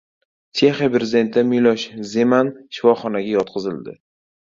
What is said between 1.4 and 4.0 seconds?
Milosh Zeman shifoxonaga yotqizildi